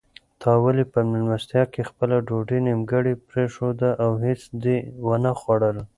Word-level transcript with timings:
تا 0.41 0.51
ولې 0.63 0.85
په 0.93 0.99
مېلمستیا 1.09 1.63
کې 1.73 1.87
خپله 1.89 2.15
ډوډۍ 2.27 2.59
نیمګړې 2.67 3.13
پرېښوده 3.29 3.89
او 4.03 4.11
هیڅ 4.25 4.41
دې 4.63 4.77
ونه 5.07 5.31
خوړل؟ 5.39 5.77